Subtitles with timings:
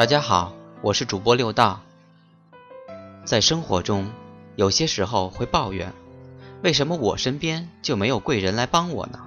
[0.00, 1.82] 大家好，我是主播六道。
[3.22, 4.10] 在生活中，
[4.56, 5.92] 有些时候会抱怨，
[6.62, 9.20] 为什么我身边就没有贵人来帮我呢？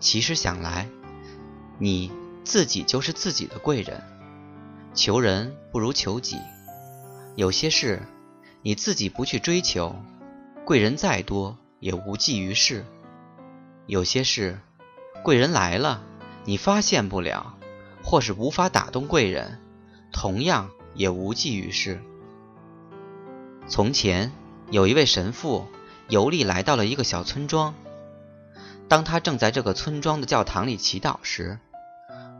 [0.00, 0.88] 其实想来，
[1.78, 2.10] 你
[2.44, 4.02] 自己就是自己的贵人。
[4.94, 6.38] 求人不如求己，
[7.36, 8.00] 有些事
[8.62, 9.94] 你自己不去追求，
[10.64, 12.84] 贵人再多也无济于事；
[13.86, 14.58] 有些事
[15.22, 16.00] 贵人来了，
[16.46, 17.57] 你发现不了。
[18.08, 19.60] 或是无法打动贵人，
[20.12, 22.00] 同样也无济于事。
[23.68, 24.32] 从前
[24.70, 25.68] 有一位神父
[26.08, 27.74] 游历来到了一个小村庄，
[28.88, 31.58] 当他正在这个村庄的教堂里祈祷时，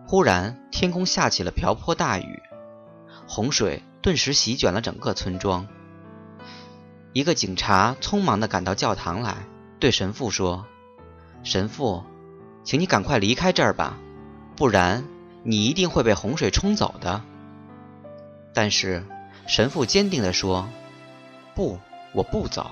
[0.07, 2.43] 忽然天空下起了瓢泼大雨，
[3.27, 5.69] 洪水顿时席卷了整个村庄。
[7.13, 9.37] 一个警察匆忙地赶到教堂来，
[9.79, 10.65] 对神父说
[11.45, 12.05] ：“神父，
[12.65, 13.99] 请你赶快离开这儿吧，
[14.57, 15.05] 不然……”
[15.43, 17.23] 你一定会被洪水冲走的。
[18.53, 19.05] 但是
[19.47, 20.69] 神父坚定地说
[21.55, 21.79] ：“不，
[22.13, 22.71] 我不走。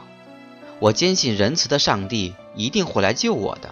[0.79, 3.71] 我坚信仁慈的上帝一定会来救我的。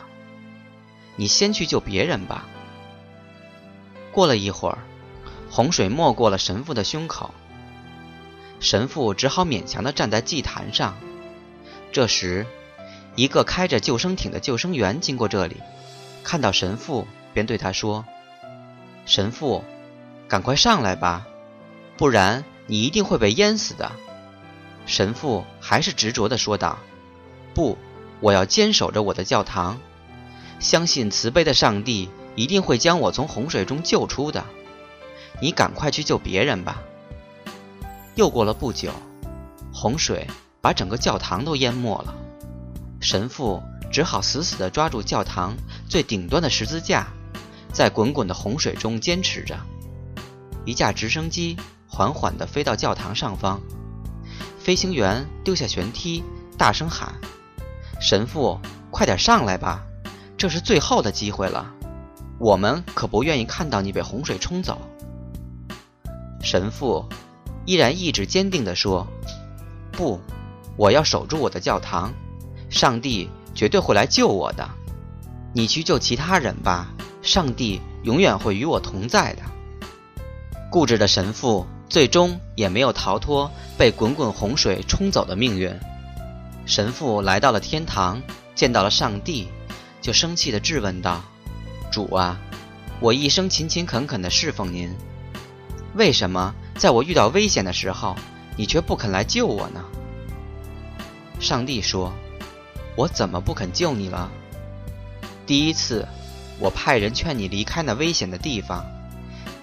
[1.16, 2.46] 你先去救别人吧。”
[4.12, 4.78] 过了一会儿，
[5.50, 7.34] 洪水没过了神父的胸口，
[8.60, 10.96] 神父只好勉强地站在祭坛上。
[11.92, 12.46] 这时，
[13.16, 15.56] 一个开着救生艇的救生员经过这里，
[16.22, 18.04] 看到神父，便对他说。
[19.06, 19.62] 神父，
[20.28, 21.26] 赶快上来吧，
[21.96, 23.92] 不然你一定会被淹死的。
[24.86, 26.78] 神父还是执着地说道
[27.54, 27.76] ：“不，
[28.20, 29.78] 我要坚守着我的教堂，
[30.58, 34.44] 相信慈悲的上帝一定会将我从洪水中救出的。
[35.40, 36.82] 你赶快去救别人吧。”
[38.16, 38.90] 又过了不久，
[39.72, 40.26] 洪水
[40.60, 42.14] 把整个教堂都淹没了，
[43.00, 45.56] 神父只好死死地抓住教堂
[45.88, 47.08] 最顶端的十字架。
[47.74, 49.58] 在滚滚的洪水中坚持着，
[50.64, 51.56] 一架直升机
[51.88, 53.60] 缓缓地飞到教堂上方，
[54.60, 56.22] 飞行员丢下舷梯，
[56.56, 57.12] 大声喊
[58.00, 58.60] ：“神父，
[58.92, 59.82] 快点上来吧，
[60.38, 61.68] 这是最后的机会了，
[62.38, 64.80] 我们可不愿意看到你被洪水冲走。”
[66.40, 67.04] 神父
[67.66, 69.04] 依然意志坚定地说
[69.90, 70.20] ：“不，
[70.76, 72.12] 我要守住我的教堂，
[72.70, 74.70] 上帝绝对会来救我的，
[75.52, 76.88] 你去救其他人吧。”
[77.24, 79.42] 上帝永远会与我同在的。
[80.70, 85.74] 固执的神父最终也没有逃脱被滚滚洪水冲走的命运。
[86.66, 88.20] 神父来到了天堂，
[88.54, 89.48] 见到了上帝，
[90.02, 91.22] 就生气地质问道
[91.90, 92.38] ：“主啊，
[93.00, 94.94] 我一生勤勤恳恳地侍奉您，
[95.94, 98.14] 为什么在我遇到危险的时候，
[98.56, 99.82] 你却不肯来救我呢？”
[101.40, 102.12] 上帝说
[102.96, 104.30] ：“我怎么不肯救你了？
[105.46, 106.06] 第一次。”
[106.58, 108.84] 我派人劝你离开那危险的地方，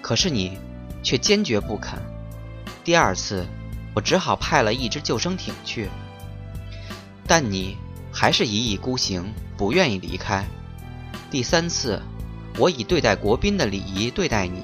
[0.00, 0.58] 可是你
[1.02, 1.98] 却坚决不肯。
[2.84, 3.46] 第二次，
[3.94, 5.88] 我只好派了一只救生艇去，
[7.26, 7.76] 但你
[8.12, 10.44] 还是一意孤行，不愿意离开。
[11.30, 12.00] 第三次，
[12.58, 14.62] 我以对待国宾的礼仪对待你，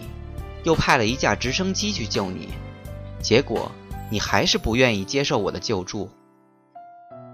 [0.65, 2.49] 又派了一架直升机去救你，
[3.22, 3.72] 结果
[4.11, 6.11] 你还是不愿意接受我的救助。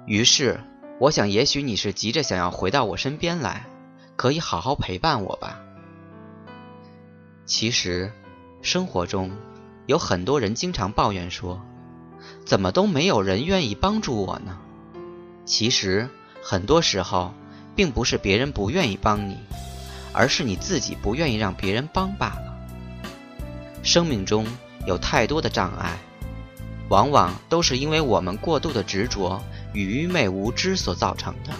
[0.06, 0.60] 于是，
[1.00, 3.64] 我想，也许你是急着想要回到我身边来。
[4.16, 5.60] 可以好好陪伴我吧。
[7.46, 8.10] 其实，
[8.62, 9.30] 生活中
[9.86, 11.60] 有很多人经常抱怨说
[12.46, 14.58] ：“怎么都没有人愿意帮助我呢？”
[15.44, 16.08] 其实，
[16.42, 17.34] 很多时候
[17.76, 19.36] 并不是别人不愿意帮你，
[20.12, 22.56] 而是你自己不愿意让别人帮罢了。
[23.82, 24.46] 生命中
[24.86, 25.98] 有太多的障碍，
[26.88, 29.42] 往往都是因为我们过度的执着
[29.74, 31.52] 与愚昧无知所造成的。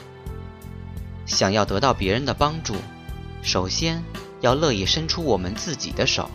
[1.27, 2.75] 想要得到别人的帮助，
[3.43, 4.03] 首先
[4.41, 6.31] 要乐意伸出我们自己的手。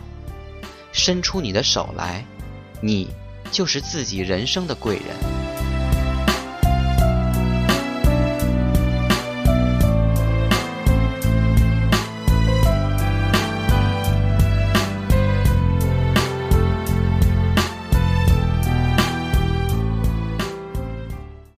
[0.92, 2.24] 伸出你的手来，
[2.80, 3.08] 你
[3.52, 5.39] 就是自己人生的贵人。